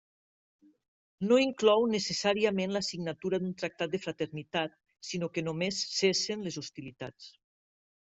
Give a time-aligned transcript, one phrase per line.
[1.31, 4.77] No inclou necessàriament la signatura d'un tractat de fraternitat
[5.13, 7.35] sinó que només cessen les hostilitats.